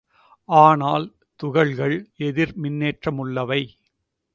[0.49, 1.05] ஆனால்,
[1.39, 1.95] துகள்கள்
[2.19, 3.61] எதிர்மின்னேற்றமுள்ளவை.